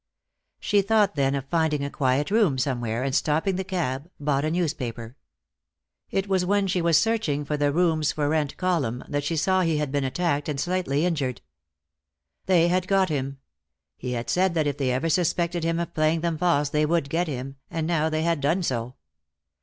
[0.59, 4.49] She thought then of finding a quiet room somewhere, and stopping the cab, bought a
[4.49, 5.15] newspaper.
[6.09, 9.61] It was when she was searching for the "rooms for rent" column that she saw
[9.61, 11.41] he had been attacked and slightly injured.
[12.47, 13.41] They had got him.
[13.95, 17.07] He had said that if they ever suspected him of playing them false they would
[17.07, 18.95] get him, and now they had done so.